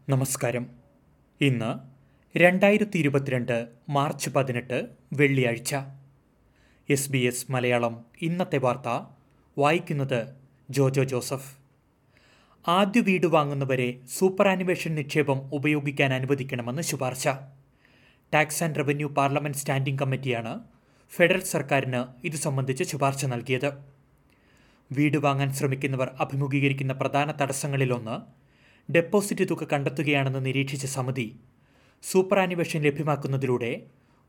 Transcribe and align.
നമസ്കാരം. 0.10 0.70
ഇന്ന് 1.42 1.76
രണ്ടായിരത്തി 2.38 2.98
ഇരുപത്തിരണ്ട് 2.98 3.68
മാർച്ച് 3.90 4.30
പതിനെട്ട് 4.30 4.88
വെള്ളിയാഴ്ച. 5.14 5.76
S 6.90 7.12
B 7.12 7.18
S 7.18 7.52
Malayalam. 7.52 8.06
ഇന്നത്തെ 8.22 8.58
വാർത്ത 8.58 9.06
വായിക്കുന്നത് 9.58 10.28
ജോജോ 10.70 11.04
ജോസഫ്. 11.04 11.65
ആദ്യ 12.74 13.00
വീട് 13.00 13.26
വാങ്ങുന്നവരെ 13.28 13.86
സൂപ്പർ 14.18 14.48
ആനിവേഷൻ 14.48 14.96
നിക്ഷേപം 14.96 15.40
ഉപയോഗിക്കാൻ 15.54 16.14
അനുവദിക്കണമെന്ന് 16.14 16.82
ശുപാർശ. 16.82 17.24
Tax 18.34 18.64
and 18.64 18.76
revenue 18.76 19.08
parliament 19.08 19.58
standing 19.58 20.00
കമ്മിറ്റിയാണ് 20.00 20.54
ഫെഡറൽ 21.12 21.44
സർക്കാരിന് 21.44 22.26
ഇത് 22.26 22.34
സംബന്ധിച്ച് 22.34 22.84
ശുപാർശ 22.84 23.26
നൽകിയത്. 23.26 23.68
വീട് 24.92 25.18
വാങ്ങാൻ 25.18 25.54
ശ്രമിക്കുന്നവർ 25.54 26.10
അഭിമുഖീകരിക്കുന്ന 26.20 26.94
പ്രധാന 26.94 27.34
തടസ്സങ്ങളിലൊന്ന് 27.42 28.16
ഡെപ്പോസിറ്റ് 28.96 29.48
തുക 29.50 29.68
കണ്ടെത്തുകയാണെന്ന് 29.74 30.42
നിരീക്ഷിച്ച 30.46 30.86
സമിതി 30.86 31.28
സൂപ്പർ 32.04 32.40
ആനിവേഷൻ 32.40 32.82
ലഭ്യമാക്കുന്നതിലൂടെ 32.82 33.72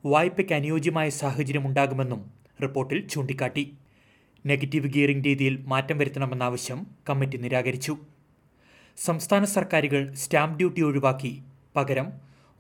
വായ്പയ്ക്ക് 0.05 0.53
അനുയോജ്യമായ 0.53 1.09
സാഹചര്യം 1.21 1.67
ഉണ്ടാകുമെന്നും 1.67 2.21
റിപ്പോർട്ടിൽ 2.63 3.01
ചൂണ്ടിക്കാട്ടി. 3.09 3.65
നെഗറ്റീവ് 4.47 4.93
ഗിയറിംഗ് 4.93 5.27
രീതിയിൽ 5.27 5.57
മാറ്റം 5.67 5.99
വരുത്തണമെന്ന 5.99 6.43
ആവശ്യം 6.43 6.87
കമ്മിറ്റി 7.09 7.37
നിരാകരിച്ചു. 7.37 7.97
സംസ്ഥാന 8.99 9.45
സർക്കാരുകൾ 9.45 10.13
സ്റ്റാമ്പ് 10.15 10.59
ഡ്യൂട്ടി 10.59 10.83
ഒഴിവാക്കി. 10.83 11.43
പകരം 11.77 12.07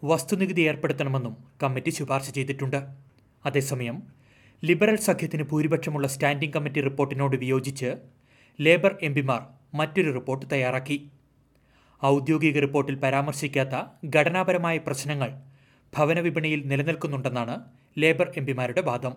വസ്തുനികുതി 0.05 0.61
ഏർപ്പെടുത്തണമെന്നും 0.61 1.37
കമ്മിറ്റി 1.62 1.91
ശുപാർശ 1.91 2.31
ചെയ്തിട്ടുണ്ട്. 2.31 2.77
അതേസമയം 3.47 4.03
ലിബറൽ 4.65 4.97
സഖ്യത്തിന് 4.97 5.43
ഭൂരിപക്ഷമുള്ള 5.43 6.06
സ്റ്റാൻഡിംഗ് 6.06 6.55
കമ്മിറ്റി 6.55 6.81
റിപ്പോർട്ടിനോട് 6.81 7.37
വിയോജിച്ച് 7.37 7.97
ലേബർ 8.61 8.98
എം 9.03 9.15
പിമാർ 9.15 9.41
മറ്റൊരു 9.75 10.12
റിപ്പോർട്ട് 10.12 10.47
തയ്യാറാക്കി. 10.53 11.11
ഔദ്യോഗിക 12.05 12.61
റിപ്പോർട്ടിൽ 12.61 12.97
പരാമർശിക്കാത്ത 12.97 13.75
ഘടനാപരമായ 14.17 14.78
പ്രശ്നങ്ങൾ 14.78 15.31
ഭവന 15.97 16.21
വിപണിയിൽ 16.21 16.62
നിലനിൽക്കുന്നുണ്ടെന്നാണ് 16.67 17.61
ലേബർ 17.98 18.33
എം 18.37 18.47
പിമാരുടെ 18.47 18.81
വാദം. 18.81 19.15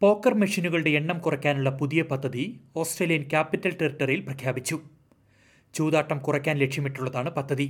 പോക്കർ 0.00 0.34
മെഷീനുകളുടെ 0.34 0.90
എണ്ണം 0.90 1.18
കുറയ്ക്കാനുള്ള 1.18 1.70
പുതിയ 1.70 2.02
പദ്ധതി 2.02 2.60
ഓസ്ട്രേലിയൻ 2.76 3.22
ക്യാപിറ്റൽ 3.22 3.76
ടെറിട്ടറിയിൽ 3.82 4.20
പ്രഖ്യാപിച്ചു. 4.20 4.97
ചൂതാട്ടം 5.74 6.18
കുറയ്ക്കാൻ 6.18 6.56
ലക്ഷ്യമിട്ടുള്ളതാണ് 6.56 7.30
പദ്ധതി. 7.30 7.66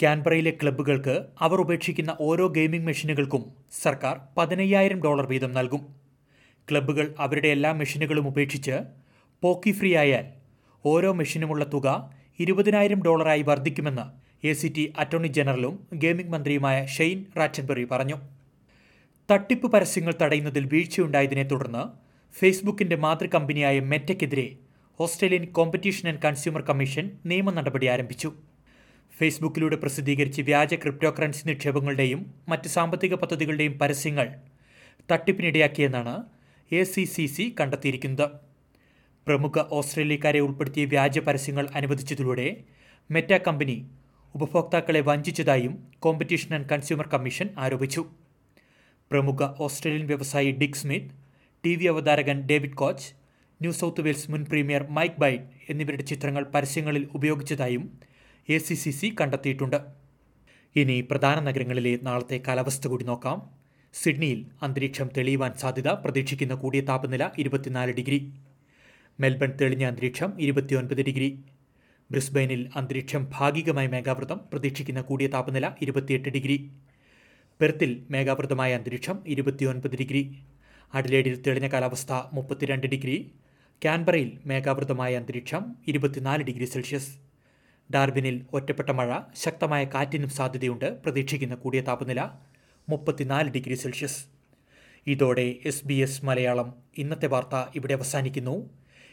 ക്യാൻബറയിലെ 0.00 0.50
ക്ലബ്ബുകൾക്ക് 0.62 1.14
അവർ 1.40 1.60
ഉപേക്ഷിക്കുന്ന 1.60 2.16
ഓരോ 2.20 2.46
ഗെയിമിംഗ് 2.46 2.86
മെഷീനുകൾക്കും 2.86 3.42
സർക്കാർ 3.82 4.20
പതിനയ്യായിരം 4.36 5.02
ഡോളർ 5.02 5.26
വീതം 5.26 5.52
നൽകും. 5.52 5.82
ക്ലബ്ബുകൾ 6.70 7.14
അവരുടെ 7.18 7.48
എല്ലാ 7.48 7.72
മെഷീനുകളും 7.72 8.26
ഉപേക്ഷിച്ച് 8.28 8.76
പോക്കി 9.42 9.72
ഫ്രീ 9.72 9.96
ആയാൽ 9.96 10.26
ഓരോ 10.84 11.12
മെഷീനുമുള്ള 11.12 11.64
തുക 11.64 11.88
ഇരുപതിനായിരം 12.38 13.02
ഡോളറായി 13.02 13.42
വർദ്ധിക്കുമെന്ന് 13.42 14.04
എ 14.46 14.52
സി 14.52 14.68
ടി 14.76 14.92
അറ്റോർണി 14.98 15.28
ജനറലും 15.28 15.74
ഗെയിമിംഗ് 15.94 16.32
മന്ത്രിയുമായ 16.32 16.86
ഷെയ്ൻ 16.86 17.24
റാച്ചൻബെറി 17.36 17.84
പറഞ്ഞു. 17.84 18.16
തട്ടിപ്പ് 19.28 19.72
പരസ്യങ്ങൾ 19.72 20.14
തടയുന്നതിൽ 20.22 20.64
വീഴ്ചയുണ്ടായതിനെ 20.64 21.42
തുടർന്ന് 21.42 21.82
ഫേസ്ബുക്കിന്റെ 22.38 22.96
മാതൃകമ്പനിയായ 22.96 23.80
മെറ്റയ്ക്കെതിരെ 23.80 24.46
Australian 25.04 25.44
competition 25.56 26.04
and 26.10 26.22
consumer 26.24 26.62
commission 26.68 27.04
നിയമ 27.30 27.50
നടപടി 27.56 27.86
ആരംഭിച്ചു. 27.86 28.28
ഫേസ്ബുക്കിലൂടെ 29.18 29.76
പ്രസിദ്ധീകരിച്ച 29.82 30.40
വ്യാജ 30.48 30.74
ക്രിപ്റ്റോ 30.74 31.10
കറൻസി 31.16 31.42
നിക്ഷേപങ്ങളുടെയും 31.48 32.20
മറ്റ് 32.50 32.68
സാമ്പത്തിക 32.68 33.14
പദ്ധതികളുടെയും 33.14 33.74
പരസ്യങ്ങൾ 33.82 34.26
തട്ടിപ്പിനിടയാക്കിയെന്നാണ് 35.10 36.14
എ 36.70 36.80
സി 36.92 37.04
സി 37.14 37.26
സി 37.34 37.44
കണ്ടെത്തിയിരിക്കുന്നത്. 37.60 38.26
പ്രമുഖ 39.26 39.64
ഓസ്ട്രേലിയക്കാരെ 39.78 40.40
ഉൾപ്പെടുത്തിയ 40.46 40.84
വ്യാജ 40.94 41.18
പരസ്യങ്ങൾ 41.28 41.68
അനുവദിച്ചതിലൂടെ 41.80 42.48
മെറ്റ 43.10 43.32
കമ്പനി 43.46 43.76
ഉപഭോക്താക്കളെ 44.34 45.00
വഞ്ചിച്ചതായും 45.10 45.74
കോമ്പറ്റീഷൻ 46.06 46.50
ആൻഡ് 46.56 46.68
കൺസ്യൂമർ 46.72 47.06
കമ്മീഷൻ 47.14 47.48
ആരോപിച്ചു. 47.66 48.02
പ്രമുഖ 49.10 49.42
ഓസ്ട്രേലിയൻ 49.66 50.06
വ്യവസായി 50.12 50.50
ഡിക് 50.62 50.80
സ്മിത്ത് 50.82 51.14
ടി 51.64 51.74
വി 51.76 51.86
അവതാരകൻ 51.94 52.38
David 52.50 52.78
Koch 52.82 53.08
New 53.60 53.70
South 53.72 54.00
Wales 54.00 54.30
മുൻ 54.30 54.42
പ്രീമിയർ 54.44 54.82
മൈക്ക് 54.96 55.20
ബൈൻ 55.20 55.40
എന്നിവരുടെ 55.70 56.02
ചിത്രങ്ങൾ 56.02 56.42
പരസ്യങ്ങളിൽ 56.54 57.08
ഉപയോഗിച്ചതായും 57.14 57.84
എ 58.48 58.58
സി 58.58 58.74
സി 58.74 58.90
സി 58.90 59.08
കണ്ടെത്തിയിട്ടുണ്ട്. 59.20 59.78
ഇനി 60.76 60.96
പ്രധാന 61.00 61.38
നഗരങ്ങളിലെ 61.40 61.98
നാളത്തെ 62.02 62.36
കാലാവസ്ഥ 62.48 62.88
കൂടി 62.88 63.04
നോക്കാം. 63.04 63.38
സിഡ്നിയിൽ 63.94 64.46
അന്തരീക്ഷം 64.62 65.08
തെളിയുവാൻ 65.16 65.52
സാധ്യത 65.62 65.88
പ്രതീക്ഷിക്കുന്ന 66.04 66.54
കൂടിയ 66.54 66.80
താപനില 66.80 67.30
ഇരുപത്തിനാല് 67.38 67.94
ഡിഗ്രി. 67.98 68.18
മെൽബൺ 69.20 69.50
തെളിഞ്ഞ 69.60 69.84
അന്തരീക്ഷം 69.84 70.30
ഇരുപത്തിയൊൻപത് 70.40 71.02
ഡിഗ്രി. 71.08 71.28
ബ്രിസ്ബെയിനിൽ 72.10 72.62
അന്തരീക്ഷം 72.76 73.26
ഭാഗികമായി 73.36 73.90
മേഘാവൃതം 73.96 74.40
പ്രതീക്ഷിക്കുന്ന 74.52 75.00
കൂടിയ 75.10 75.28
താപനില 75.34 75.72
ഇരുപത്തിയെട്ട് 75.82 76.28
ഡിഗ്രി. 76.28 76.58
പെർത്തിൽ 77.60 77.90
മേഘാവൃതമായ 78.10 78.70
അന്തരീക്ഷം 78.78 79.18
ഇരുപത്തിയൊൻപത് 79.26 79.98
ഡിഗ്രി. 80.02 80.22
അഡലേഡിൽ 80.94 81.36
തെളിഞ്ഞ 81.46 81.68
കാലാവസ്ഥ 81.68 82.12
മുപ്പത്തിരണ്ട് 82.38 82.86
ഡിഗ്രി. 82.86 83.18
ക്യാൻബറയിൽ 83.82 84.38
മേഘാവൃതമായ 84.46 85.16
അന്തരീക്ഷം 85.16 85.76
ഇരുപത്തിനാല് 85.88 86.42
ഡിഗ്രി 86.42 86.64
സെൽഷ്യസ്. 86.64 87.16
ഡാർബിനിൽ 87.94 88.44
ഒറ്റപ്പെട്ട 88.52 88.90
മഴ 88.90 89.18
ശക്തമായ 89.36 89.84
കാറ്റിനും 89.84 90.30
സാധ്യതയുണ്ട് 90.30 91.02
പ്രതീക്ഷിക്കുന്ന 91.02 91.54
കൂടിയ 91.54 91.80
താപനില 91.80 92.28
മുപ്പത്തിനാല് 92.88 93.50
ഡിഗ്രി 93.50 93.74
സെൽഷ്യസ്. 93.74 94.24
ഇതോടെ 95.06 95.54
എസ് 95.64 95.86
ബി 95.86 95.94
എസ് 95.94 96.24
മലയാളം 96.24 96.74
ഇന്നത്തെ 96.98 97.26
വാർത്ത 97.26 97.70
ഇവിടെ 97.74 97.94
അവസാനിക്കുന്നു. 97.94 98.70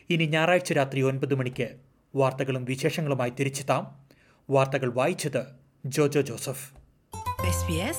ഇനി 0.10 0.26
ഞായറാഴ്ച 0.26 0.74
രാത്രി 0.74 1.02
ഒൻപത് 1.02 1.36
മണിക്ക് 1.36 1.70
വാർത്തകളും 2.16 2.66
വിശേഷങ്ങളുമായി 2.66 3.30
തിരിച്ചെത്താം. 3.30 4.06
വാർത്തകൾ 4.50 4.94
വായിച്ചത് 4.94 5.44
ജോജോ 5.86 6.22
ജോസഫ്. 6.22 6.72
SBS 7.46 7.98